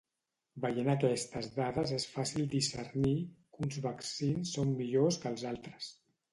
[0.63, 3.13] Veient aquestes dades és fàcil discernir
[3.53, 5.97] que uns vaccins són millors que els altres.